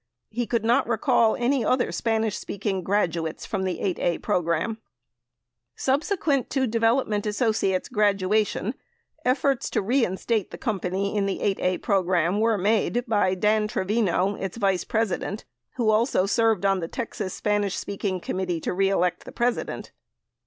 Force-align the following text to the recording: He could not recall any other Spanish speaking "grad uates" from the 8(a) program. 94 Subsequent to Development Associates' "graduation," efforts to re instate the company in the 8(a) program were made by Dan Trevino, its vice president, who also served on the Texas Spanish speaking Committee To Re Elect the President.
He 0.31 0.47
could 0.47 0.65
not 0.65 0.87
recall 0.87 1.35
any 1.35 1.63
other 1.63 1.91
Spanish 1.91 2.35
speaking 2.39 2.81
"grad 2.81 3.11
uates" 3.13 3.45
from 3.45 3.65
the 3.65 3.77
8(a) 3.81 4.19
program. 4.23 4.61
94 4.79 4.83
Subsequent 5.75 6.49
to 6.49 6.65
Development 6.65 7.23
Associates' 7.27 7.87
"graduation," 7.87 8.73
efforts 9.23 9.69
to 9.69 9.79
re 9.79 10.03
instate 10.03 10.49
the 10.49 10.57
company 10.57 11.15
in 11.15 11.27
the 11.27 11.37
8(a) 11.37 11.83
program 11.83 12.39
were 12.39 12.57
made 12.57 13.03
by 13.07 13.35
Dan 13.35 13.67
Trevino, 13.67 14.33
its 14.37 14.57
vice 14.57 14.85
president, 14.85 15.45
who 15.75 15.91
also 15.91 16.25
served 16.25 16.65
on 16.65 16.79
the 16.79 16.87
Texas 16.87 17.35
Spanish 17.35 17.75
speaking 17.77 18.19
Committee 18.19 18.59
To 18.59 18.73
Re 18.73 18.89
Elect 18.89 19.23
the 19.25 19.31
President. 19.31 19.91